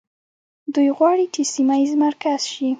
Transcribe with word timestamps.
دوی 0.73 0.89
غواړي 0.97 1.25
چې 1.33 1.41
سیمه 1.53 1.75
ییز 1.81 1.93
مرکز 2.05 2.41
شي. 2.53 2.69